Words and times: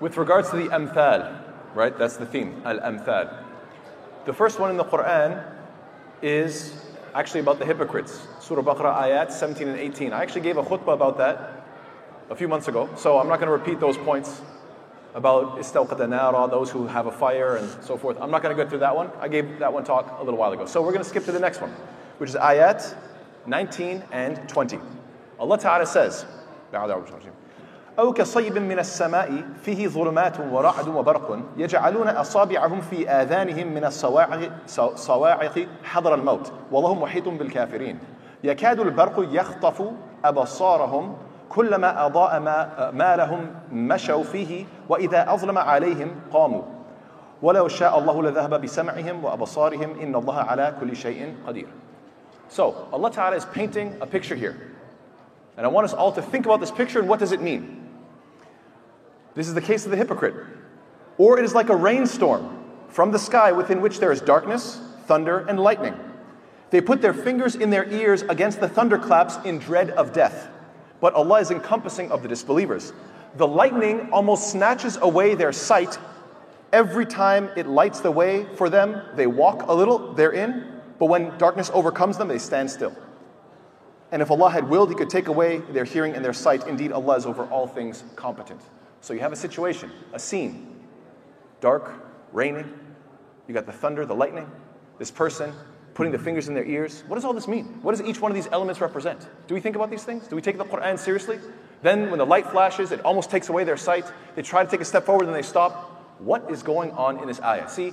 with 0.00 0.16
regards 0.16 0.50
to 0.50 0.56
the 0.56 0.68
amthal, 0.68 1.40
right? 1.74 1.96
That's 1.96 2.16
the 2.16 2.26
theme, 2.26 2.62
al 2.64 2.78
amthal. 2.78 3.44
The 4.24 4.32
first 4.32 4.58
one 4.60 4.70
in 4.70 4.76
the 4.76 4.84
Quran 4.84 5.44
is 6.22 6.74
actually 7.14 7.40
about 7.40 7.58
the 7.58 7.64
hypocrites. 7.64 8.26
Surah 8.40 8.62
Baqarah 8.62 8.96
ayat 9.02 9.32
17 9.32 9.68
and 9.68 9.78
18. 9.78 10.12
I 10.12 10.22
actually 10.22 10.42
gave 10.42 10.56
a 10.56 10.62
khutbah 10.62 10.94
about 10.94 11.18
that 11.18 11.64
a 12.30 12.36
few 12.36 12.48
months 12.48 12.68
ago, 12.68 12.88
so 12.96 13.18
I'm 13.18 13.28
not 13.28 13.40
going 13.40 13.48
to 13.48 13.52
repeat 13.52 13.80
those 13.80 13.96
points 13.96 14.40
about 15.14 15.58
istawqat 15.58 16.08
nara, 16.08 16.48
those 16.48 16.70
who 16.70 16.86
have 16.86 17.06
a 17.06 17.12
fire 17.12 17.56
and 17.56 17.68
so 17.82 17.96
forth. 17.96 18.18
I'm 18.20 18.30
not 18.30 18.42
going 18.42 18.56
to 18.56 18.62
go 18.62 18.68
through 18.68 18.80
that 18.80 18.94
one. 18.94 19.10
I 19.20 19.28
gave 19.28 19.58
that 19.58 19.72
one 19.72 19.84
talk 19.84 20.20
a 20.20 20.22
little 20.22 20.38
while 20.38 20.52
ago. 20.52 20.66
So 20.66 20.82
we're 20.82 20.92
going 20.92 21.02
to 21.02 21.08
skip 21.08 21.24
to 21.24 21.32
the 21.32 21.40
next 21.40 21.60
one, 21.60 21.70
which 22.18 22.30
is 22.30 22.36
ayat 22.36 22.94
19 23.46 24.04
and 24.12 24.48
20. 24.48 24.78
Allah 25.40 25.58
Ta'ala 25.58 25.86
says, 25.86 26.26
أو 27.98 28.12
كصيب 28.12 28.58
من 28.58 28.78
السماء 28.78 29.44
فيه 29.62 29.88
ظلمات 29.88 30.40
ورعد 30.40 30.88
وبرق 30.88 31.38
يجعلون 31.56 32.08
أصابعهم 32.08 32.80
في 32.80 33.10
آذانهم 33.10 33.66
من 33.74 33.84
الصواعق 33.84 34.50
صواعق 34.94 35.66
حضر 35.84 36.14
الموت 36.14 36.52
والله 36.72 36.94
محيط 36.94 37.28
بالكافرين 37.28 37.98
يكاد 38.44 38.80
البرق 38.80 39.28
يخطف 39.32 39.82
أبصارهم 40.24 41.16
كلما 41.48 42.06
أضاء 42.06 42.40
ما, 42.40 42.90
ما 42.94 43.16
لهم 43.16 43.54
مشوا 43.72 44.22
فيه 44.22 44.64
وإذا 44.88 45.34
أظلم 45.34 45.58
عليهم 45.58 46.10
قاموا 46.32 46.62
ولو 47.42 47.68
شاء 47.68 47.98
الله 47.98 48.22
لذهب 48.22 48.60
بسمعهم 48.60 49.24
وأبصارهم 49.24 50.00
إن 50.00 50.14
الله 50.14 50.36
على 50.38 50.74
كل 50.80 50.96
شيء 50.96 51.34
قدير 51.46 51.66
So 52.50 52.88
Allah 52.92 53.10
Ta'ala 53.10 53.36
is 53.36 53.44
painting 53.44 53.94
a 54.00 54.06
picture 54.06 54.34
here. 54.34 54.56
And 55.58 55.66
I 55.66 55.68
want 55.68 55.84
us 55.84 55.92
all 55.92 56.12
to 56.12 56.22
think 56.22 56.46
about 56.46 56.60
this 56.60 56.70
picture 56.70 56.98
and 56.98 57.06
what 57.06 57.18
does 57.18 57.32
it 57.32 57.42
mean? 57.42 57.77
This 59.34 59.48
is 59.48 59.54
the 59.54 59.60
case 59.60 59.84
of 59.84 59.90
the 59.90 59.96
hypocrite. 59.96 60.34
Or 61.16 61.38
it 61.38 61.44
is 61.44 61.54
like 61.54 61.68
a 61.68 61.76
rainstorm 61.76 62.64
from 62.88 63.12
the 63.12 63.18
sky 63.18 63.52
within 63.52 63.80
which 63.80 63.98
there 64.00 64.12
is 64.12 64.20
darkness, 64.20 64.80
thunder, 65.06 65.40
and 65.48 65.58
lightning. 65.58 65.94
They 66.70 66.80
put 66.80 67.00
their 67.00 67.14
fingers 67.14 67.54
in 67.54 67.70
their 67.70 67.90
ears 67.90 68.22
against 68.22 68.60
the 68.60 68.68
thunderclaps 68.68 69.36
in 69.44 69.58
dread 69.58 69.90
of 69.90 70.12
death 70.12 70.48
but 71.00 71.14
Allah 71.14 71.40
is 71.40 71.50
encompassing 71.50 72.10
of 72.10 72.22
the 72.22 72.28
disbelievers. 72.28 72.92
The 73.36 73.46
lightning 73.46 74.08
almost 74.10 74.50
snatches 74.50 74.96
away 74.96 75.34
their 75.34 75.52
sight 75.52 75.98
every 76.72 77.06
time 77.06 77.50
it 77.56 77.66
lights 77.66 78.00
the 78.00 78.10
way 78.10 78.46
for 78.56 78.68
them. 78.68 79.02
They 79.14 79.26
walk 79.26 79.68
a 79.68 79.74
little, 79.74 80.12
they're 80.12 80.64
but 80.98 81.06
when 81.06 81.36
darkness 81.38 81.70
overcomes 81.72 82.18
them, 82.18 82.26
they 82.26 82.38
stand 82.38 82.70
still. 82.70 82.96
And 84.10 84.20
if 84.20 84.30
Allah 84.30 84.50
had 84.50 84.68
willed, 84.68 84.88
He 84.88 84.96
could 84.96 85.10
take 85.10 85.28
away 85.28 85.58
their 85.58 85.84
hearing 85.84 86.14
and 86.14 86.24
their 86.24 86.32
sight. 86.32 86.66
Indeed, 86.66 86.90
Allah 86.90 87.16
is 87.16 87.26
over 87.26 87.44
all 87.44 87.68
things 87.68 88.02
competent. 88.16 88.60
So 89.00 89.14
you 89.14 89.20
have 89.20 89.32
a 89.32 89.36
situation, 89.36 89.90
a 90.12 90.18
scene, 90.18 90.84
dark, 91.60 91.92
raining, 92.32 92.72
you 93.46 93.54
got 93.54 93.66
the 93.66 93.72
thunder, 93.72 94.04
the 94.04 94.14
lightning, 94.14 94.50
this 94.98 95.10
person 95.10 95.52
putting 95.94 96.12
the 96.12 96.18
fingers 96.18 96.46
in 96.46 96.54
their 96.54 96.64
ears. 96.64 97.02
What 97.08 97.16
does 97.16 97.24
all 97.24 97.32
this 97.32 97.48
mean? 97.48 97.64
What 97.82 97.90
does 97.90 98.06
each 98.06 98.20
one 98.20 98.30
of 98.30 98.36
these 98.36 98.46
elements 98.52 98.80
represent? 98.80 99.26
Do 99.48 99.54
we 99.54 99.60
think 99.60 99.74
about 99.74 99.90
these 99.90 100.04
things? 100.04 100.28
Do 100.28 100.36
we 100.36 100.42
take 100.42 100.56
the 100.56 100.64
Quran 100.64 100.96
seriously? 100.96 101.40
Then, 101.82 102.10
when 102.10 102.18
the 102.18 102.26
light 102.26 102.46
flashes, 102.46 102.92
it 102.92 103.00
almost 103.00 103.30
takes 103.30 103.48
away 103.48 103.64
their 103.64 103.76
sight. 103.76 104.04
They 104.36 104.42
try 104.42 104.64
to 104.64 104.70
take 104.70 104.80
a 104.80 104.84
step 104.84 105.04
forward 105.04 105.26
and 105.26 105.34
they 105.34 105.42
stop. 105.42 106.20
What 106.20 106.48
is 106.50 106.62
going 106.62 106.92
on 106.92 107.18
in 107.18 107.26
this 107.26 107.40
ayah? 107.40 107.68
See, 107.68 107.92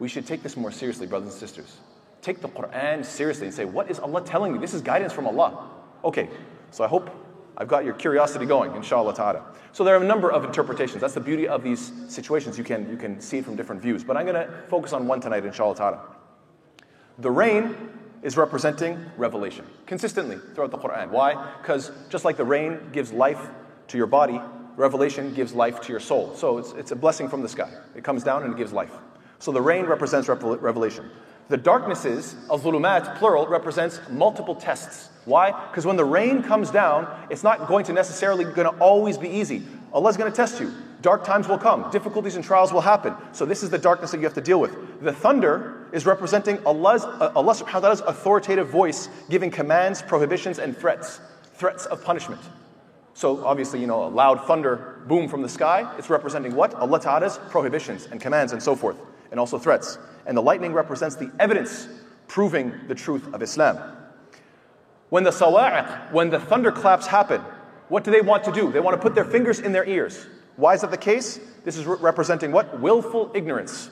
we 0.00 0.08
should 0.08 0.26
take 0.26 0.42
this 0.42 0.56
more 0.56 0.72
seriously, 0.72 1.06
brothers 1.06 1.30
and 1.30 1.38
sisters. 1.38 1.78
Take 2.22 2.40
the 2.40 2.48
Quran 2.48 3.04
seriously 3.04 3.46
and 3.46 3.54
say, 3.54 3.64
What 3.64 3.88
is 3.88 4.00
Allah 4.00 4.22
telling 4.24 4.52
me? 4.52 4.58
This 4.58 4.74
is 4.74 4.82
guidance 4.82 5.12
from 5.12 5.28
Allah. 5.28 5.70
Okay, 6.04 6.28
so 6.72 6.82
I 6.82 6.88
hope 6.88 7.08
I've 7.60 7.68
got 7.68 7.84
your 7.84 7.94
curiosity 7.94 8.46
going, 8.46 8.74
inshallah 8.76 9.14
ta'ala. 9.14 9.44
So 9.72 9.82
there 9.82 9.96
are 9.96 10.02
a 10.02 10.06
number 10.06 10.30
of 10.30 10.44
interpretations. 10.44 11.00
That's 11.00 11.14
the 11.14 11.20
beauty 11.20 11.48
of 11.48 11.64
these 11.64 11.92
situations. 12.08 12.56
You 12.56 12.62
can, 12.62 12.88
you 12.88 12.96
can 12.96 13.20
see 13.20 13.38
it 13.38 13.44
from 13.44 13.56
different 13.56 13.82
views. 13.82 14.04
But 14.04 14.16
I'm 14.16 14.26
going 14.26 14.46
to 14.46 14.52
focus 14.68 14.92
on 14.92 15.08
one 15.08 15.20
tonight, 15.20 15.44
inshallah 15.44 15.74
ta'ala. 15.74 16.00
The 17.18 17.30
rain 17.30 17.74
is 18.22 18.36
representing 18.36 19.04
revelation 19.16 19.66
consistently 19.86 20.38
throughout 20.54 20.70
the 20.70 20.78
Quran. 20.78 21.10
Why? 21.10 21.52
Because 21.60 21.90
just 22.08 22.24
like 22.24 22.36
the 22.36 22.44
rain 22.44 22.78
gives 22.92 23.12
life 23.12 23.50
to 23.88 23.96
your 23.96 24.06
body, 24.06 24.40
revelation 24.76 25.34
gives 25.34 25.52
life 25.52 25.80
to 25.80 25.92
your 25.92 26.00
soul. 26.00 26.34
So 26.36 26.58
it's, 26.58 26.72
it's 26.72 26.92
a 26.92 26.96
blessing 26.96 27.28
from 27.28 27.42
the 27.42 27.48
sky. 27.48 27.70
It 27.96 28.04
comes 28.04 28.22
down 28.22 28.44
and 28.44 28.52
it 28.52 28.56
gives 28.56 28.72
life. 28.72 28.92
So 29.40 29.50
the 29.50 29.60
rain 29.60 29.86
represents 29.86 30.28
revelation. 30.28 31.10
The 31.48 31.56
darknesses, 31.56 32.36
al-zulumat, 32.50 33.16
plural, 33.16 33.46
represents 33.46 34.00
multiple 34.10 34.54
tests. 34.54 35.08
Why? 35.24 35.50
Because 35.68 35.86
when 35.86 35.96
the 35.96 36.04
rain 36.04 36.42
comes 36.42 36.70
down, 36.70 37.08
it's 37.30 37.42
not 37.42 37.66
going 37.68 37.84
to 37.86 37.92
necessarily 37.92 38.44
going 38.44 38.70
to 38.70 38.78
always 38.80 39.16
be 39.16 39.28
easy. 39.28 39.62
Allah 39.92 40.10
is 40.10 40.16
going 40.16 40.30
to 40.30 40.36
test 40.36 40.60
you. 40.60 40.72
Dark 41.00 41.24
times 41.24 41.46
will 41.48 41.58
come, 41.58 41.88
difficulties 41.90 42.34
and 42.34 42.44
trials 42.44 42.72
will 42.72 42.80
happen. 42.80 43.14
So 43.32 43.46
this 43.46 43.62
is 43.62 43.70
the 43.70 43.78
darkness 43.78 44.10
that 44.10 44.18
you 44.18 44.24
have 44.24 44.34
to 44.34 44.40
deal 44.40 44.60
with. 44.60 45.00
The 45.00 45.12
thunder 45.12 45.86
is 45.92 46.04
representing 46.06 46.58
Allah's, 46.66 47.04
uh, 47.04 47.32
Allah 47.36 47.54
subhanahu 47.54 47.74
wa 47.74 47.80
ta'ala's 47.80 48.00
authoritative 48.00 48.68
voice 48.68 49.08
giving 49.30 49.50
commands, 49.50 50.02
prohibitions, 50.02 50.58
and 50.58 50.76
threats. 50.76 51.20
Threats 51.54 51.86
of 51.86 52.04
punishment. 52.04 52.40
So 53.14 53.44
obviously, 53.44 53.80
you 53.80 53.86
know, 53.86 54.04
a 54.04 54.10
loud 54.10 54.44
thunder 54.46 55.00
boom 55.06 55.28
from 55.28 55.42
the 55.42 55.48
sky, 55.48 55.92
it's 55.98 56.10
representing 56.10 56.54
what? 56.54 56.74
Allah 56.74 57.00
Ta'ala's 57.00 57.38
prohibitions 57.48 58.06
and 58.10 58.20
commands 58.20 58.52
and 58.52 58.62
so 58.62 58.76
forth, 58.76 58.96
and 59.30 59.40
also 59.40 59.58
threats. 59.58 59.98
And 60.26 60.36
the 60.36 60.42
lightning 60.42 60.72
represents 60.72 61.16
the 61.16 61.30
evidence 61.38 61.88
proving 62.26 62.72
the 62.88 62.94
truth 62.94 63.32
of 63.32 63.42
Islam. 63.42 63.78
When 65.08 65.24
the 65.24 65.30
sawa'iq, 65.30 66.12
when 66.12 66.30
the 66.30 66.38
thunderclaps 66.38 67.06
happen, 67.06 67.40
what 67.88 68.04
do 68.04 68.10
they 68.10 68.20
want 68.20 68.44
to 68.44 68.52
do? 68.52 68.70
They 68.70 68.80
want 68.80 68.96
to 68.96 69.02
put 69.02 69.14
their 69.14 69.24
fingers 69.24 69.60
in 69.60 69.72
their 69.72 69.86
ears. 69.86 70.26
Why 70.56 70.74
is 70.74 70.82
that 70.82 70.90
the 70.90 70.98
case? 70.98 71.40
This 71.64 71.76
is 71.76 71.86
re- 71.86 71.96
representing 72.00 72.52
what? 72.52 72.80
Willful 72.80 73.30
ignorance. 73.34 73.90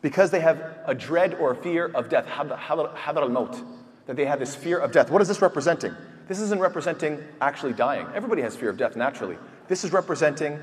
Because 0.00 0.30
they 0.30 0.40
have 0.40 0.78
a 0.86 0.94
dread 0.94 1.34
or 1.34 1.50
a 1.50 1.56
fear 1.56 1.86
of 1.86 2.08
death, 2.08 2.26
hadar 2.26 3.16
al 3.16 3.28
maut, 3.28 3.60
that 4.06 4.16
they 4.16 4.24
have 4.24 4.38
this 4.38 4.54
fear 4.54 4.78
of 4.78 4.92
death. 4.92 5.10
What 5.10 5.20
is 5.20 5.28
this 5.28 5.42
representing? 5.42 5.94
This 6.28 6.40
isn't 6.40 6.60
representing 6.60 7.22
actually 7.40 7.72
dying. 7.74 8.06
Everybody 8.14 8.42
has 8.42 8.56
fear 8.56 8.70
of 8.70 8.76
death 8.76 8.96
naturally. 8.96 9.36
This 9.68 9.84
is 9.84 9.92
representing 9.92 10.58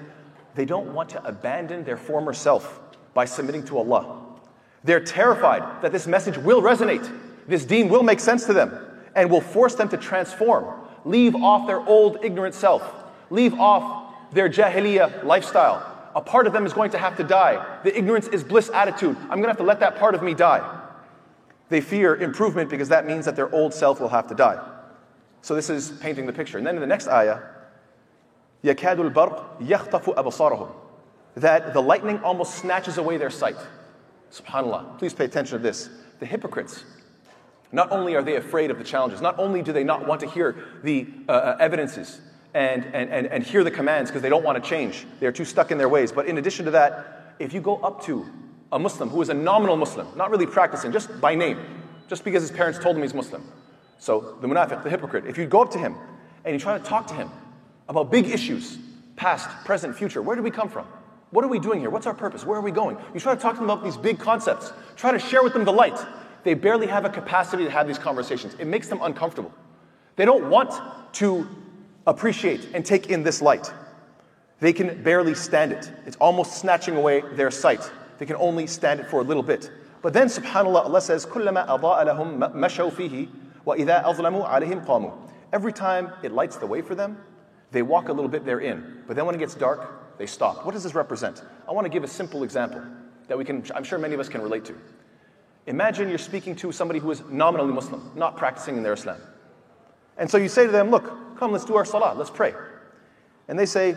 they 0.56 0.66
don't 0.66 0.94
want 0.94 1.10
to 1.10 1.26
abandon 1.26 1.84
their 1.84 1.98
former 1.98 2.34
self 2.34 2.80
by 3.15 3.25
submitting 3.25 3.65
to 3.65 3.79
Allah. 3.79 4.23
They're 4.85 5.01
terrified 5.01 5.83
that 5.83 5.93
this 5.93 6.07
message 6.07 6.39
will 6.39 6.63
resonate, 6.63 7.11
this 7.49 7.65
deen 7.65 7.89
will 7.89 8.03
make 8.03 8.21
sense 8.21 8.47
to 8.47 8.53
them, 8.53 8.79
and 9.15 9.31
will 9.31 9.41
force 9.41 9.75
them 9.75 9.89
to 9.89 9.97
transform, 9.97 10.67
leave 11.05 11.35
off 11.35 11.67
their 11.67 11.81
old 11.81 12.19
ignorant 12.23 12.55
self, 12.55 12.83
leave 13.31 13.55
off 13.55 14.15
their 14.33 14.49
jahiliyyah 14.49 15.25
lifestyle. 15.25 15.93
A 16.15 16.21
part 16.21 16.47
of 16.47 16.53
them 16.53 16.65
is 16.65 16.73
going 16.73 16.91
to 16.93 16.99
have 16.99 17.17
to 17.17 17.25
die. 17.25 17.81
The 17.85 17.97
ignorance 17.97 18.29
is 18.29 18.43
bliss 18.43 18.71
attitude. 18.71 19.17
I'm 19.23 19.41
going 19.41 19.45
to 19.45 19.49
have 19.49 19.57
to 19.59 19.65
let 19.65 19.81
that 19.81 19.97
part 19.97 20.15
of 20.15 20.23
me 20.23 20.35
die. 20.35 20.83
They 21.69 21.81
fear 21.81 22.17
improvement 22.17 22.71
because 22.71 22.89
that 22.89 23.07
means 23.07 23.25
that 23.25 23.37
their 23.37 23.53
old 23.55 23.75
self 23.75 24.01
will 24.01 24.09
have 24.09 24.29
to 24.29 24.35
die. 24.35 24.65
So 25.43 25.55
this 25.55 25.69
is 25.69 25.91
painting 25.91 26.27
the 26.27 26.33
picture. 26.33 26.59
And 26.59 26.67
then 26.67 26.77
in 26.77 26.81
the 26.81 26.87
next 26.87 27.09
ayah, 27.09 27.41
يَكَادُ 28.65 29.13
الْبَرْقُ 29.13 29.63
يَخْطَفُ 29.63 30.15
أَبْصَارَهُم 30.15 30.73
that 31.36 31.74
the 31.74 31.82
lightning 31.82 32.20
almost 32.20 32.56
snatches 32.56 32.98
away 32.98 33.18
their 33.18 33.30
sight. 33.30 33.58
SubhanAllah. 34.32 34.98
Please 35.00 35.14
pay 35.14 35.26
attention 35.26 35.58
to 35.58 35.64
this. 35.64 35.90
The 36.20 36.26
hypocrites, 36.26 36.84
not 37.72 37.92
only 37.92 38.16
are 38.16 38.22
they 38.22 38.36
afraid 38.36 38.70
of 38.70 38.78
the 38.78 38.84
challenges, 38.84 39.22
not 39.22 39.40
only 39.40 39.62
do 39.62 39.74
they 39.74 39.84
not 39.84 40.08
want 40.08 40.22
to 40.22 40.28
hear 40.28 40.56
the 40.84 41.08
uh, 41.28 41.32
uh 41.32 41.58
evidences, 41.60 42.22
and, 42.54 42.86
and, 42.94 43.10
and, 43.10 43.28
and 43.28 43.44
hear 43.44 43.64
the 43.64 43.72
commands 43.72 44.10
because 44.10 44.22
they 44.22 44.30
don't 44.30 44.44
want 44.44 44.62
to 44.62 44.70
change. 44.70 45.06
They're 45.20 45.32
too 45.32 45.46
stuck 45.46 45.72
in 45.72 45.78
their 45.78 45.90
ways. 45.90 46.12
But 46.12 46.28
in 46.28 46.38
addition 46.38 46.66
to 46.66 46.72
that, 46.72 47.36
if 47.40 47.54
you 47.54 47.62
go 47.62 47.78
up 47.78 48.04
to 48.06 48.26
a 48.72 48.80
Muslim 48.80 49.10
who 49.10 49.22
is 49.22 49.30
a 49.30 49.34
nominal 49.34 49.78
Muslim, 49.78 50.08
not 50.16 50.32
really 50.32 50.46
practicing, 50.46 50.92
just 50.92 51.22
by 51.22 51.36
name, 51.36 51.60
just 52.08 52.24
because 52.24 52.42
his 52.42 52.52
parents 52.52 52.80
told 52.80 52.96
him 52.96 53.02
he's 53.02 53.14
Muslim. 53.14 53.44
So 54.00 54.38
the 54.42 54.48
munafiq, 54.48 54.84
the 54.84 54.90
hypocrite, 54.90 55.26
if 55.28 55.38
you 55.38 55.46
go 55.46 55.62
up 55.62 55.72
to 55.72 55.80
him 55.80 55.96
and 56.44 56.54
you 56.54 56.60
try 56.60 56.78
to 56.78 56.84
talk 56.84 57.08
to 57.08 57.14
him 57.14 57.30
about 57.88 58.12
big 58.12 58.28
issues, 58.28 58.78
past, 59.16 59.50
present, 59.66 59.96
future, 59.96 60.22
where 60.22 60.36
do 60.36 60.42
we 60.42 60.52
come 60.52 60.70
from? 60.70 60.88
What 61.31 61.45
are 61.45 61.49
we 61.49 61.59
doing 61.59 61.81
here? 61.81 61.91
What's 61.91 62.07
our 62.07 62.15
purpose? 62.15 62.47
Where 62.47 62.59
are 62.59 62.63
we 62.63 62.71
going? 62.71 62.97
You 63.13 63.21
try 63.21 63.35
to 63.35 63.41
talk 63.41 63.55
to 63.55 63.61
them 63.61 63.69
about 63.69 63.85
these 63.85 63.97
big 63.97 64.19
concepts, 64.19 64.73
try 64.97 65.13
to 65.13 65.19
share 65.19 65.43
with 65.43 65.53
them 65.53 65.65
the 65.65 65.73
light. 65.73 65.99
They 66.45 66.55
barely 66.55 66.87
have 66.87 67.05
a 67.05 67.11
capacity 67.11 67.65
to 67.65 67.71
have 67.71 67.87
these 67.89 67.99
conversations. 67.99 68.55
It 68.59 68.67
makes 68.67 68.89
them 68.89 69.01
uncomfortable. 69.03 69.53
They 70.15 70.25
don't 70.25 70.49
want 70.49 70.73
to 71.15 71.47
appreciate 72.07 72.69
and 72.73 72.87
take 72.87 73.11
in 73.11 73.23
this 73.23 73.43
light. 73.43 73.73
They 74.61 74.73
can 74.73 75.03
barely 75.03 75.35
stand 75.35 75.73
it. 75.73 75.91
It's 76.07 76.17
almost 76.17 76.59
snatching 76.59 76.97
away 76.97 77.23
their 77.35 77.51
sight. 77.51 77.91
They 78.19 78.27
can 78.27 78.37
only 78.37 78.67
stand 78.67 79.01
it 79.01 79.11
for 79.11 79.21
a 79.21 79.25
little 79.25 79.43
bit. 79.43 79.71
But 80.03 80.13
then, 80.13 80.29
subhanAllah, 80.29 80.85
Allah 80.85 81.01
says, 81.01 81.27
كُلَّمَا 81.27 81.67
أَضَاءَ 81.67 82.07
لَهُم 82.07 82.55
مَشَوْا 82.55 82.93
فِيهِ 82.93 83.29
وَإِذَا 83.67 84.05
أَظْلَمُوا 84.05 84.49
عَلَيْهِمْ 84.49 84.87
قَامُوا 84.87 85.13
Every 85.53 85.73
time 85.73 86.13
it 86.23 86.33
lights 86.33 86.57
the 86.57 86.67
way 86.67 86.81
for 86.81 86.95
them, 86.95 87.19
they 87.73 87.83
walk 87.83 88.09
a 88.09 88.13
little 88.13 88.31
bit, 88.31 88.45
they're 88.47 88.61
in. 88.61 89.03
But 89.07 89.17
then 89.17 89.27
when 89.27 89.35
it 89.35 89.39
gets 89.39 89.55
dark, 89.55 90.00
they 90.22 90.28
stop. 90.28 90.64
What 90.64 90.74
does 90.74 90.84
this 90.84 90.94
represent? 90.94 91.44
I 91.68 91.72
want 91.72 91.86
to 91.86 91.90
give 91.90 92.04
a 92.04 92.08
simple 92.08 92.44
example 92.44 92.80
that 93.28 93.36
we 93.36 93.44
can, 93.44 93.66
I'm 93.74 93.84
sure 93.84 93.98
many 93.98 94.14
of 94.14 94.20
us 94.20 94.30
can 94.30 94.40
relate 94.40 94.64
to. 94.66 94.76
Imagine 95.66 96.10
you're 96.10 96.20
speaking 96.20 96.56
to 96.58 96.72
somebody 96.72 97.00
who 97.00 97.10
is 97.10 97.24
nominally 97.28 97.74
Muslim, 97.74 98.12
not 98.14 98.38
practicing 98.38 98.78
in 98.78 98.84
their 98.84 98.94
Islam. 98.94 99.20
And 100.20 100.30
so 100.30 100.38
you 100.38 100.48
say 100.48 100.68
to 100.68 100.72
them, 100.72 100.92
Look, 100.92 101.40
come, 101.40 101.52
let's 101.52 101.66
do 101.66 101.76
our 101.76 101.86
salah, 101.86 102.14
let's 102.16 102.30
pray. 102.30 102.54
And 103.48 103.58
they 103.58 103.66
say, 103.66 103.96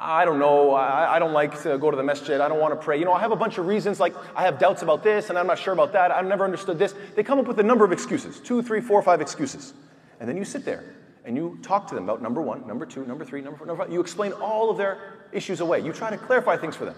I 0.00 0.24
don't 0.24 0.38
know, 0.38 0.72
I, 0.72 1.16
I 1.16 1.18
don't 1.18 1.34
like 1.34 1.60
to 1.64 1.76
go 1.76 1.90
to 1.90 1.96
the 1.96 2.02
masjid, 2.02 2.40
I 2.40 2.48
don't 2.48 2.58
want 2.58 2.72
to 2.72 2.82
pray. 2.82 2.98
You 2.98 3.04
know, 3.04 3.12
I 3.12 3.20
have 3.20 3.32
a 3.32 3.36
bunch 3.36 3.58
of 3.58 3.66
reasons, 3.66 4.00
like 4.00 4.14
I 4.34 4.44
have 4.44 4.58
doubts 4.58 4.80
about 4.80 5.02
this, 5.02 5.28
and 5.28 5.38
I'm 5.38 5.46
not 5.46 5.58
sure 5.58 5.74
about 5.74 5.92
that, 5.92 6.10
I've 6.10 6.24
never 6.24 6.46
understood 6.46 6.78
this. 6.78 6.94
They 7.16 7.22
come 7.22 7.38
up 7.38 7.46
with 7.46 7.60
a 7.60 7.62
number 7.62 7.84
of 7.84 7.92
excuses 7.92 8.40
two, 8.40 8.62
three, 8.62 8.80
four, 8.80 9.02
five 9.02 9.20
excuses. 9.20 9.74
And 10.20 10.28
then 10.28 10.38
you 10.38 10.46
sit 10.46 10.64
there 10.64 10.84
and 11.24 11.36
you 11.36 11.58
talk 11.62 11.86
to 11.88 11.94
them 11.94 12.04
about 12.04 12.22
number 12.22 12.40
one, 12.40 12.66
number 12.66 12.84
two, 12.84 13.06
number 13.06 13.24
three, 13.24 13.40
number 13.40 13.56
four, 13.56 13.66
number 13.66 13.84
five. 13.84 13.92
You 13.92 14.00
explain 14.00 14.32
all 14.32 14.70
of 14.70 14.76
their 14.76 14.98
issues 15.32 15.60
away. 15.60 15.80
You 15.80 15.92
try 15.92 16.10
to 16.10 16.16
clarify 16.16 16.56
things 16.56 16.76
for 16.76 16.84
them. 16.84 16.96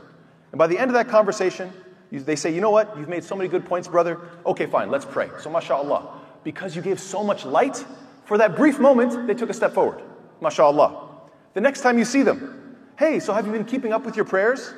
And 0.53 0.59
by 0.59 0.67
the 0.67 0.79
end 0.79 0.91
of 0.91 0.94
that 0.94 1.09
conversation, 1.09 1.73
you, 2.11 2.21
they 2.21 2.37
say, 2.37 2.55
you 2.55 2.61
know 2.61 2.71
what, 2.71 2.97
you've 2.97 3.09
made 3.09 3.25
so 3.25 3.35
many 3.35 3.49
good 3.49 3.67
points, 3.67 3.88
brother. 3.88 4.21
Okay, 4.47 4.67
fine, 4.67 4.91
let's 4.91 5.05
pray. 5.05 5.31
So, 5.41 5.50
mashallah, 5.50 6.21
because 6.43 6.76
you 6.76 6.82
gave 6.82 7.00
so 7.00 7.25
much 7.25 7.44
light, 7.44 7.85
for 8.25 8.38
that 8.38 8.56
brief 8.56 8.79
moment, 8.79 9.26
they 9.26 9.35
took 9.35 9.50
a 9.50 9.55
step 9.55 9.73
forward. 9.73 10.03
MashaAllah. 10.41 11.09
The 11.55 11.61
next 11.61 11.82
time 11.82 11.99
you 11.99 12.05
see 12.05 12.23
them, 12.23 12.77
hey, 12.99 13.20
so 13.20 13.32
have 13.32 13.47
you 13.47 13.53
been 13.53 13.65
keeping 13.65 13.93
up 13.93 14.05
with 14.05 14.17
your 14.17 14.25
prayers? 14.25 14.73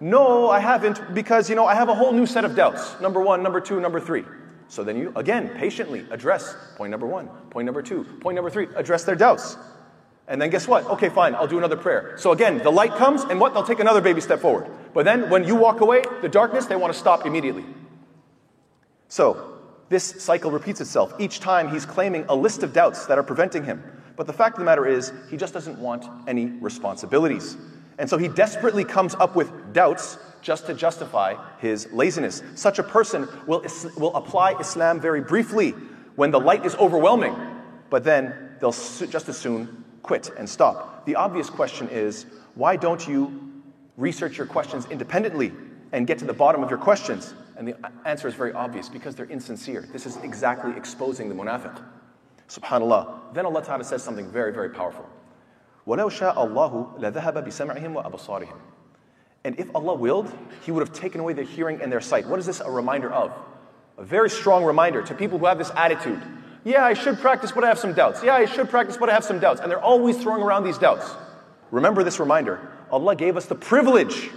No, 0.00 0.48
I 0.48 0.60
haven't 0.60 1.14
because, 1.14 1.48
you 1.48 1.56
know, 1.56 1.66
I 1.66 1.74
have 1.74 1.88
a 1.88 1.94
whole 1.94 2.12
new 2.12 2.26
set 2.26 2.44
of 2.44 2.54
doubts. 2.54 3.00
Number 3.00 3.20
one, 3.20 3.42
number 3.42 3.60
two, 3.60 3.80
number 3.80 4.00
three. 4.00 4.24
So 4.68 4.84
then 4.84 4.98
you, 4.98 5.12
again, 5.16 5.48
patiently 5.56 6.06
address 6.10 6.54
point 6.76 6.90
number 6.90 7.06
one, 7.06 7.28
point 7.50 7.66
number 7.66 7.82
two, 7.82 8.04
point 8.20 8.34
number 8.34 8.50
three, 8.50 8.68
address 8.76 9.04
their 9.04 9.16
doubts. 9.16 9.56
And 10.28 10.40
then 10.40 10.50
guess 10.50 10.68
what? 10.68 10.84
Okay, 10.84 11.08
fine, 11.08 11.34
I'll 11.34 11.46
do 11.46 11.56
another 11.56 11.76
prayer. 11.76 12.14
So 12.18 12.32
again, 12.32 12.58
the 12.58 12.70
light 12.70 12.94
comes, 12.94 13.24
and 13.24 13.40
what? 13.40 13.54
They'll 13.54 13.64
take 13.64 13.80
another 13.80 14.02
baby 14.02 14.20
step 14.20 14.40
forward. 14.40 14.66
But 14.92 15.06
then 15.06 15.30
when 15.30 15.44
you 15.44 15.56
walk 15.56 15.80
away, 15.80 16.02
the 16.20 16.28
darkness, 16.28 16.66
they 16.66 16.76
want 16.76 16.92
to 16.92 16.98
stop 16.98 17.24
immediately. 17.24 17.64
So 19.08 19.58
this 19.88 20.04
cycle 20.22 20.50
repeats 20.50 20.82
itself. 20.82 21.14
Each 21.18 21.40
time 21.40 21.70
he's 21.70 21.86
claiming 21.86 22.26
a 22.28 22.36
list 22.36 22.62
of 22.62 22.74
doubts 22.74 23.06
that 23.06 23.16
are 23.16 23.22
preventing 23.22 23.64
him. 23.64 23.82
But 24.16 24.26
the 24.26 24.34
fact 24.34 24.56
of 24.56 24.58
the 24.58 24.66
matter 24.66 24.86
is, 24.86 25.12
he 25.30 25.38
just 25.38 25.54
doesn't 25.54 25.78
want 25.78 26.04
any 26.28 26.46
responsibilities. 26.46 27.56
And 27.98 28.10
so 28.10 28.18
he 28.18 28.28
desperately 28.28 28.84
comes 28.84 29.14
up 29.14 29.34
with 29.34 29.72
doubts 29.72 30.18
just 30.41 30.65
to 30.67 30.73
justify 30.73 31.35
his 31.59 31.91
laziness. 31.91 32.43
Such 32.55 32.79
a 32.79 32.83
person 32.83 33.27
will, 33.47 33.65
will 33.97 34.15
apply 34.15 34.53
Islam 34.59 34.99
very 34.99 35.21
briefly 35.21 35.71
when 36.15 36.31
the 36.31 36.39
light 36.39 36.65
is 36.65 36.75
overwhelming, 36.75 37.35
but 37.89 38.03
then 38.03 38.55
they'll 38.59 38.71
just 38.71 39.29
as 39.29 39.37
soon 39.37 39.83
quit 40.03 40.31
and 40.37 40.47
stop. 40.47 41.05
The 41.05 41.15
obvious 41.15 41.49
question 41.49 41.89
is 41.89 42.25
why 42.55 42.75
don't 42.75 43.07
you 43.07 43.51
research 43.97 44.37
your 44.37 44.47
questions 44.47 44.85
independently 44.89 45.51
and 45.91 46.05
get 46.05 46.19
to 46.19 46.25
the 46.25 46.33
bottom 46.33 46.63
of 46.63 46.69
your 46.69 46.79
questions? 46.79 47.33
And 47.55 47.67
the 47.67 47.75
answer 48.05 48.27
is 48.27 48.33
very 48.33 48.53
obvious 48.53 48.89
because 48.89 49.15
they're 49.15 49.25
insincere. 49.27 49.87
This 49.91 50.05
is 50.05 50.17
exactly 50.17 50.75
exposing 50.75 51.29
the 51.29 51.35
munafiq. 51.35 51.83
Subhanallah. 52.49 53.33
Then 53.33 53.45
Allah 53.45 53.63
Ta'ala 53.63 53.83
says 53.83 54.03
something 54.03 54.29
very, 54.29 54.51
very 54.51 54.69
powerful. 54.69 55.07
وَلَوْ 55.87 56.09
شَاءَ 56.09 56.35
اللَّهُ 56.35 56.99
لَذَهَبَ 56.99 57.45
بِسَمْعِهِمْ 57.45 58.03
وَأَبْصَارِهِمْ 58.03 58.59
and 59.44 59.58
if 59.58 59.74
Allah 59.74 59.94
willed, 59.94 60.32
He 60.64 60.72
would 60.72 60.86
have 60.86 60.96
taken 60.96 61.20
away 61.20 61.32
their 61.32 61.44
hearing 61.44 61.80
and 61.80 61.90
their 61.90 62.00
sight. 62.00 62.26
What 62.26 62.38
is 62.38 62.46
this 62.46 62.60
a 62.60 62.70
reminder 62.70 63.12
of? 63.12 63.32
A 63.96 64.04
very 64.04 64.30
strong 64.30 64.64
reminder 64.64 65.02
to 65.02 65.14
people 65.14 65.38
who 65.38 65.46
have 65.46 65.58
this 65.58 65.70
attitude. 65.74 66.20
Yeah, 66.64 66.84
I 66.84 66.94
should 66.94 67.18
practice, 67.18 67.52
but 67.52 67.64
I 67.64 67.68
have 67.68 67.78
some 67.78 67.94
doubts. 67.94 68.22
Yeah, 68.22 68.34
I 68.34 68.44
should 68.44 68.68
practice, 68.68 68.96
but 68.96 69.08
I 69.08 69.14
have 69.14 69.24
some 69.24 69.38
doubts. 69.38 69.60
And 69.60 69.70
they're 69.70 69.80
always 69.80 70.16
throwing 70.18 70.42
around 70.42 70.64
these 70.64 70.78
doubts. 70.78 71.10
Remember 71.70 72.02
this 72.02 72.20
reminder. 72.20 72.60
Allah 72.90 73.16
gave 73.16 73.36
us 73.36 73.46
the 73.46 73.54
privilege 73.54 74.30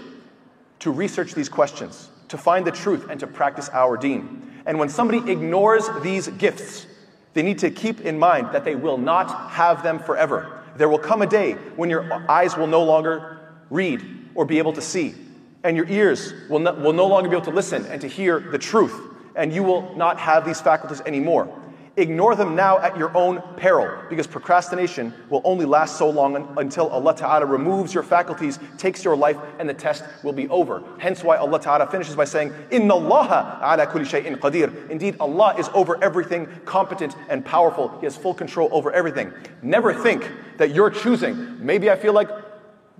to 0.79 0.91
research 0.91 1.33
these 1.33 1.49
questions 1.49 2.09
to 2.29 2.37
find 2.37 2.65
the 2.65 2.71
truth 2.71 3.07
and 3.09 3.19
to 3.19 3.27
practice 3.27 3.69
our 3.73 3.97
deen. 3.97 4.61
And 4.65 4.79
when 4.79 4.87
somebody 4.87 5.29
ignores 5.29 5.89
these 6.01 6.29
gifts, 6.29 6.87
they 7.33 7.41
need 7.41 7.59
to 7.59 7.69
keep 7.69 8.01
in 8.01 8.17
mind 8.17 8.47
that 8.53 8.63
they 8.63 8.75
will 8.75 8.97
not 8.97 9.51
have 9.51 9.83
them 9.83 9.99
forever. 9.99 10.63
There 10.77 10.87
will 10.87 10.99
come 10.99 11.21
a 11.21 11.27
day 11.27 11.53
when 11.75 11.89
your 11.89 12.31
eyes 12.31 12.55
will 12.55 12.67
no 12.67 12.83
longer 12.83 13.39
read 13.69 14.01
or 14.35 14.45
be 14.45 14.57
able 14.57 14.73
to 14.73 14.81
see, 14.81 15.15
and 15.63 15.77
your 15.77 15.87
ears 15.87 16.33
will 16.49 16.59
no, 16.59 16.73
will 16.73 16.93
no 16.93 17.07
longer 17.07 17.29
be 17.29 17.35
able 17.35 17.45
to 17.45 17.51
listen 17.51 17.85
and 17.85 18.01
to 18.01 18.07
hear 18.07 18.39
the 18.39 18.57
truth, 18.57 18.99
and 19.35 19.53
you 19.53 19.63
will 19.63 19.95
not 19.95 20.19
have 20.19 20.45
these 20.45 20.59
faculties 20.59 21.01
anymore. 21.01 21.57
Ignore 21.97 22.35
them 22.35 22.55
now 22.55 22.79
at 22.79 22.97
your 22.97 23.15
own 23.17 23.43
peril, 23.57 24.03
because 24.09 24.25
procrastination 24.25 25.13
will 25.29 25.41
only 25.43 25.65
last 25.65 25.97
so 25.97 26.09
long 26.09 26.55
until 26.57 26.87
Allah 26.87 27.13
Ta'ala 27.13 27.45
removes 27.45 27.93
your 27.93 28.01
faculties, 28.01 28.59
takes 28.77 29.03
your 29.03 29.17
life, 29.17 29.35
and 29.59 29.67
the 29.67 29.73
test 29.73 30.05
will 30.23 30.31
be 30.31 30.47
over. 30.47 30.81
Hence 30.99 31.21
why 31.21 31.35
Allah 31.35 31.59
Ta'ala 31.59 31.85
finishes 31.87 32.15
by 32.15 32.23
saying, 32.23 32.53
Inna 32.71 32.95
Allah 32.95 33.59
ala 33.61 33.87
kulli 33.87 34.05
shay'in 34.05 34.37
qadir. 34.37 34.89
Indeed, 34.89 35.17
Allah 35.19 35.53
is 35.59 35.69
over 35.73 36.01
everything, 36.01 36.47
competent 36.63 37.17
and 37.27 37.43
powerful. 37.43 37.89
He 37.99 38.05
has 38.05 38.15
full 38.15 38.33
control 38.33 38.69
over 38.71 38.93
everything. 38.93 39.33
Never 39.61 39.93
think 39.93 40.31
that 40.59 40.73
you're 40.73 40.91
choosing. 40.91 41.57
Maybe 41.63 41.89
I 41.89 41.97
feel 41.97 42.13
like 42.13 42.29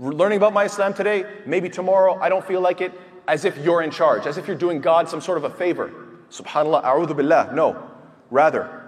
learning 0.02 0.38
about 0.38 0.54
my 0.54 0.66
Islam 0.66 0.94
today, 0.94 1.26
maybe 1.46 1.70
tomorrow 1.70 2.18
I 2.20 2.30
don't 2.30 2.46
feel 2.46 2.62
like 2.62 2.82
it, 2.82 2.92
as 3.28 3.46
if 3.46 3.58
you're 3.60 3.84
in 3.84 3.92
charge, 3.92 4.26
as 4.26 4.38
if 4.38 4.48
you're 4.48 4.58
doing 4.58 4.82
God 4.82 5.08
some 5.08 5.22
sort 5.22 5.38
of 5.38 5.44
a 5.44 5.50
favor. 5.50 5.94
Subhanallah, 6.30 6.84
a'udhu 6.84 7.16
billah. 7.16 7.54
No. 7.54 7.90
Rather, 8.30 8.82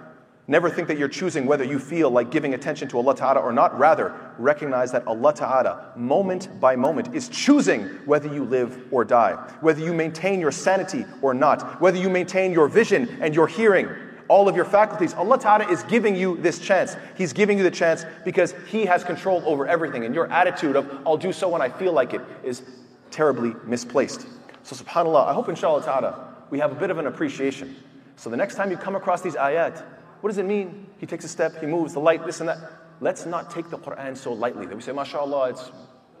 Never 0.46 0.68
think 0.68 0.88
that 0.88 0.98
you're 0.98 1.08
choosing 1.08 1.46
whether 1.46 1.64
you 1.64 1.78
feel 1.78 2.10
like 2.10 2.30
giving 2.30 2.52
attention 2.52 2.86
to 2.88 2.98
Allah 2.98 3.16
Ta'ala 3.16 3.40
or 3.40 3.50
not. 3.50 3.78
Rather, 3.78 4.14
recognize 4.38 4.92
that 4.92 5.06
Allah 5.06 5.32
Ta'ala, 5.32 5.92
moment 5.96 6.60
by 6.60 6.76
moment, 6.76 7.14
is 7.14 7.30
choosing 7.30 7.84
whether 8.04 8.28
you 8.28 8.44
live 8.44 8.78
or 8.90 9.06
die, 9.06 9.32
whether 9.62 9.80
you 9.80 9.94
maintain 9.94 10.40
your 10.40 10.52
sanity 10.52 11.06
or 11.22 11.32
not, 11.32 11.80
whether 11.80 11.96
you 11.96 12.10
maintain 12.10 12.52
your 12.52 12.68
vision 12.68 13.08
and 13.22 13.34
your 13.34 13.46
hearing, 13.46 13.88
all 14.28 14.48
of 14.48 14.56
your 14.56 14.64
faculties. 14.64 15.14
Allah 15.14 15.38
Ta'ala 15.38 15.68
is 15.70 15.82
giving 15.84 16.16
you 16.16 16.36
this 16.38 16.58
chance. 16.58 16.96
He's 17.16 17.32
giving 17.32 17.58
you 17.58 17.64
the 17.64 17.70
chance 17.70 18.04
because 18.24 18.54
He 18.68 18.86
has 18.86 19.04
control 19.04 19.42
over 19.46 19.66
everything. 19.66 20.04
And 20.04 20.14
your 20.14 20.30
attitude 20.30 20.76
of, 20.76 20.90
I'll 21.06 21.16
do 21.16 21.32
so 21.32 21.48
when 21.48 21.62
I 21.62 21.68
feel 21.68 21.92
like 21.92 22.14
it, 22.14 22.20
is 22.42 22.62
terribly 23.10 23.54
misplaced. 23.64 24.26
So, 24.62 24.74
subhanAllah, 24.76 25.28
I 25.28 25.34
hope, 25.34 25.48
inshallah 25.48 25.82
ta'ala, 25.82 26.34
we 26.50 26.58
have 26.58 26.72
a 26.72 26.74
bit 26.74 26.90
of 26.90 26.98
an 26.98 27.06
appreciation. 27.06 27.76
So, 28.16 28.30
the 28.30 28.36
next 28.36 28.54
time 28.54 28.70
you 28.70 28.76
come 28.76 28.96
across 28.96 29.20
these 29.20 29.34
ayat, 29.34 29.84
what 30.20 30.30
does 30.30 30.38
it 30.38 30.46
mean? 30.46 30.86
He 30.98 31.06
takes 31.06 31.24
a 31.24 31.28
step, 31.28 31.60
he 31.60 31.66
moves, 31.66 31.92
the 31.92 32.00
light, 32.00 32.24
this 32.24 32.40
and 32.40 32.48
that. 32.48 32.58
Let's 33.00 33.26
not 33.26 33.50
take 33.50 33.68
the 33.68 33.78
Quran 33.78 34.16
so 34.16 34.32
lightly 34.32 34.66
that 34.66 34.74
we 34.74 34.80
say, 34.80 34.92
MashaAllah, 34.92 35.50
it's 35.50 35.70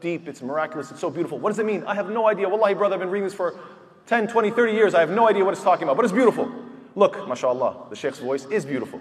deep, 0.00 0.28
it's 0.28 0.42
miraculous, 0.42 0.90
it's 0.90 1.00
so 1.00 1.08
beautiful. 1.08 1.38
What 1.38 1.50
does 1.50 1.58
it 1.58 1.64
mean? 1.64 1.84
I 1.84 1.94
have 1.94 2.10
no 2.10 2.28
idea. 2.28 2.48
Wallahi, 2.48 2.74
brother, 2.74 2.94
I've 2.94 3.00
been 3.00 3.10
reading 3.10 3.26
this 3.26 3.34
for 3.34 3.58
10, 4.06 4.28
20, 4.28 4.50
30 4.50 4.72
years. 4.72 4.94
I 4.94 5.00
have 5.00 5.10
no 5.10 5.26
idea 5.28 5.44
what 5.44 5.54
it's 5.54 5.62
talking 5.62 5.84
about, 5.84 5.96
but 5.96 6.04
it's 6.04 6.12
beautiful. 6.12 6.52
Look, 6.96 7.16
MashaAllah, 7.16 7.90
the 7.90 7.96
Shaykh's 7.96 8.20
voice 8.20 8.44
is 8.46 8.64
beautiful. 8.64 9.00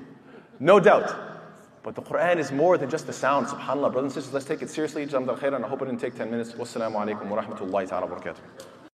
No 0.60 0.80
doubt. 0.80 1.14
But 1.84 1.96
the 1.96 2.02
Quran 2.02 2.38
is 2.38 2.52
more 2.52 2.78
than 2.78 2.90
just 2.90 3.06
the 3.06 3.14
sound. 3.14 3.48
SubhanAllah, 3.48 3.92
brothers 3.92 4.04
and 4.04 4.12
sisters, 4.14 4.34
let's 4.34 4.46
take 4.46 4.62
it 4.62 4.70
seriously. 4.70 5.06
Jamdal 5.06 5.38
khairan. 5.38 5.64
I 5.64 5.68
hope 5.68 5.82
it 5.82 5.86
didn't 5.86 6.00
take 6.00 6.16
10 6.16 6.32
minutes. 6.32 6.54
Wassalamu 6.54 6.96
alaikum 6.96 7.28
wa 7.28 7.42
rahmatullahi 7.42 7.88
ta'ala 7.88 8.06
wa 8.06 8.18
barakatuh. 8.18 8.83